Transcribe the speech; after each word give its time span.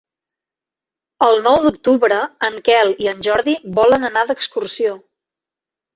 El 1.25 1.41
nou 1.49 1.59
d'octubre 1.67 2.17
en 2.49 2.57
Quel 2.69 2.91
i 3.07 3.11
en 3.15 3.21
Jordi 3.29 3.55
volen 3.81 4.11
anar 4.13 4.29
d'excursió. 4.31 5.01